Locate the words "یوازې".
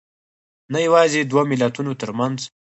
0.87-1.19